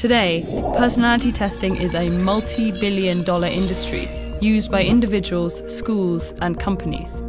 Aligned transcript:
Today, 0.00 0.46
personality 0.78 1.30
testing 1.30 1.76
is 1.76 1.94
a 1.94 2.08
multi 2.08 2.72
billion 2.72 3.22
dollar 3.22 3.48
industry 3.48 4.08
used 4.40 4.70
by 4.70 4.82
individuals, 4.82 5.62
schools, 5.70 6.32
and 6.40 6.58
companies. 6.58 7.20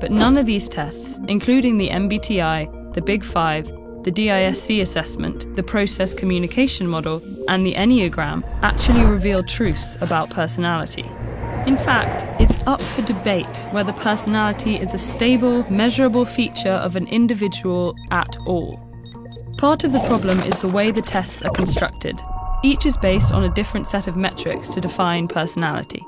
But 0.00 0.12
none 0.12 0.38
of 0.38 0.46
these 0.46 0.68
tests, 0.68 1.18
including 1.26 1.78
the 1.78 1.88
MBTI, 1.88 2.94
the 2.94 3.02
Big 3.02 3.24
Five, 3.24 3.66
the 4.04 4.12
DISC 4.12 4.70
assessment, 4.70 5.56
the 5.56 5.64
process 5.64 6.14
communication 6.14 6.86
model, 6.86 7.20
and 7.48 7.66
the 7.66 7.74
Enneagram, 7.74 8.44
actually 8.62 9.02
reveal 9.02 9.42
truths 9.42 10.00
about 10.00 10.30
personality. 10.30 11.10
In 11.66 11.76
fact, 11.76 12.24
it's 12.40 12.62
up 12.68 12.80
for 12.80 13.02
debate 13.02 13.66
whether 13.72 13.92
personality 13.94 14.76
is 14.76 14.94
a 14.94 14.98
stable, 14.98 15.68
measurable 15.68 16.24
feature 16.24 16.78
of 16.86 16.94
an 16.94 17.08
individual 17.08 17.96
at 18.12 18.36
all. 18.46 18.91
Part 19.62 19.84
of 19.84 19.92
the 19.92 20.00
problem 20.08 20.40
is 20.40 20.60
the 20.60 20.66
way 20.66 20.90
the 20.90 21.00
tests 21.00 21.40
are 21.40 21.52
constructed. 21.52 22.20
Each 22.64 22.84
is 22.84 22.96
based 22.96 23.32
on 23.32 23.44
a 23.44 23.54
different 23.54 23.86
set 23.86 24.08
of 24.08 24.16
metrics 24.16 24.68
to 24.70 24.80
define 24.80 25.28
personality. 25.28 26.04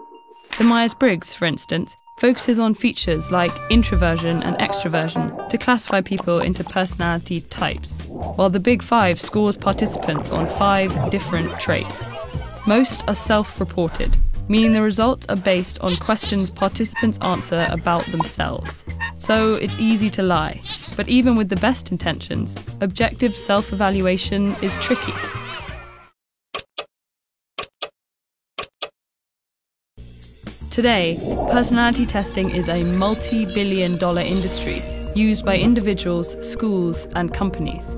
The 0.58 0.64
Myers 0.64 0.92
Briggs, 0.92 1.32
for 1.32 1.44
instance, 1.44 1.96
focuses 2.18 2.58
on 2.58 2.74
features 2.74 3.30
like 3.30 3.52
introversion 3.70 4.42
and 4.42 4.56
extroversion 4.56 5.48
to 5.50 5.56
classify 5.56 6.00
people 6.00 6.40
into 6.40 6.64
personality 6.64 7.42
types, 7.42 8.04
while 8.06 8.50
the 8.50 8.58
Big 8.58 8.82
Five 8.82 9.20
scores 9.20 9.56
participants 9.56 10.32
on 10.32 10.48
five 10.48 11.12
different 11.12 11.60
traits. 11.60 12.12
Most 12.66 13.04
are 13.06 13.14
self 13.14 13.60
reported, 13.60 14.16
meaning 14.48 14.72
the 14.72 14.82
results 14.82 15.26
are 15.28 15.36
based 15.36 15.78
on 15.80 15.96
questions 15.96 16.50
participants 16.50 17.18
answer 17.22 17.66
about 17.70 18.04
themselves. 18.06 18.84
So 19.16 19.54
it's 19.54 19.78
easy 19.78 20.10
to 20.10 20.22
lie. 20.22 20.60
But 20.96 21.08
even 21.08 21.36
with 21.36 21.48
the 21.48 21.56
best 21.56 21.90
intentions, 21.90 22.54
objective 22.80 23.34
self 23.34 23.72
evaluation 23.72 24.54
is 24.62 24.76
tricky. 24.78 25.12
Today, 30.70 31.16
personality 31.48 32.04
testing 32.04 32.50
is 32.50 32.68
a 32.68 32.82
multi 32.82 33.44
billion 33.44 33.96
dollar 33.96 34.22
industry 34.22 34.82
used 35.14 35.44
by 35.44 35.56
individuals, 35.56 36.36
schools, 36.44 37.06
and 37.14 37.32
companies. 37.32 37.96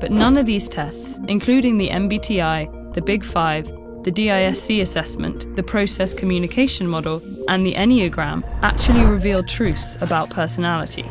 But 0.00 0.12
none 0.12 0.36
of 0.36 0.46
these 0.46 0.68
tests, 0.68 1.18
including 1.26 1.78
the 1.78 1.88
MBTI, 1.88 2.94
the 2.94 3.02
Big 3.02 3.24
Five, 3.24 3.66
the 4.04 4.10
DISC 4.10 4.70
assessment, 4.70 5.54
the 5.56 5.62
process 5.62 6.12
communication 6.12 6.86
model, 6.86 7.22
and 7.48 7.64
the 7.64 7.74
Enneagram, 7.74 8.42
actually 8.62 9.04
reveal 9.04 9.42
truths 9.42 9.96
about 10.00 10.30
personality. 10.30 11.04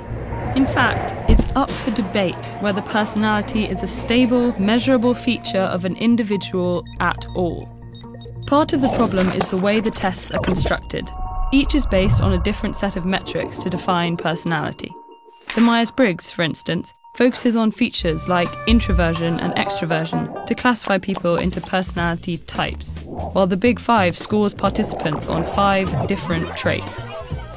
In 0.55 0.65
fact, 0.65 1.13
it's 1.29 1.49
up 1.55 1.71
for 1.71 1.91
debate 1.91 2.57
whether 2.59 2.81
personality 2.81 3.65
is 3.65 3.83
a 3.83 3.87
stable, 3.87 4.59
measurable 4.59 5.13
feature 5.13 5.59
of 5.59 5.85
an 5.85 5.95
individual 5.95 6.83
at 6.99 7.25
all. 7.35 7.69
Part 8.47 8.73
of 8.73 8.81
the 8.81 8.89
problem 8.97 9.29
is 9.29 9.49
the 9.49 9.55
way 9.55 9.79
the 9.79 9.91
tests 9.91 10.29
are 10.31 10.41
constructed. 10.41 11.09
Each 11.53 11.73
is 11.73 11.85
based 11.85 12.21
on 12.21 12.33
a 12.33 12.43
different 12.43 12.75
set 12.75 12.97
of 12.97 13.05
metrics 13.05 13.59
to 13.59 13.69
define 13.69 14.17
personality. 14.17 14.93
The 15.55 15.61
Myers 15.61 15.91
Briggs, 15.91 16.31
for 16.31 16.41
instance, 16.41 16.93
focuses 17.13 17.55
on 17.55 17.71
features 17.71 18.27
like 18.27 18.49
introversion 18.67 19.39
and 19.39 19.53
extroversion 19.55 20.45
to 20.45 20.55
classify 20.55 20.97
people 20.97 21.37
into 21.37 21.59
personality 21.61 22.37
types, 22.39 23.01
while 23.03 23.47
the 23.47 23.57
Big 23.57 23.79
Five 23.79 24.17
scores 24.17 24.53
participants 24.53 25.27
on 25.27 25.43
five 25.43 26.07
different 26.07 26.55
traits. 26.55 27.09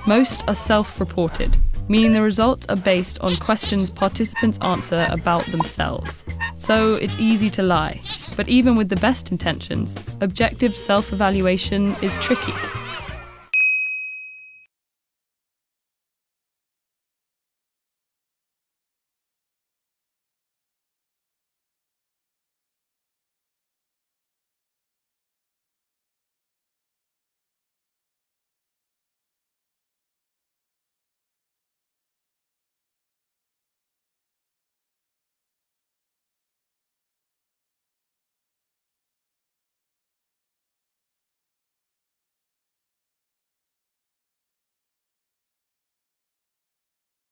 Most 0.06 0.42
are 0.48 0.55
self 0.55 1.00
reported, 1.00 1.56
meaning 1.88 2.12
the 2.12 2.22
results 2.22 2.66
are 2.69 2.77
based 2.77 3.19
on 3.20 3.36
questions 3.36 3.91
participants 3.91 4.58
answer 4.62 5.06
about 5.11 5.46
themselves. 5.46 6.24
So 6.56 6.94
it's 6.94 7.18
easy 7.18 7.50
to 7.50 7.62
lie. 7.62 8.00
But 8.36 8.48
even 8.48 8.74
with 8.74 8.89
the 8.89 8.96
best 8.96 9.30
intentions, 9.30 9.94
objective 10.20 10.74
self 10.74 11.12
evaluation 11.12 11.94
is 12.02 12.16
tricky. 12.18 12.52